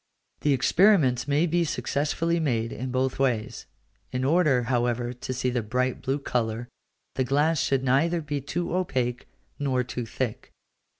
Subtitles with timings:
[0.39, 3.67] The experiments may be successfully made in both ways:
[4.11, 6.67] in order, however, to see the bright blue colour,
[7.13, 9.27] the glass should neither be too opaque
[9.59, 10.53] nor too thick.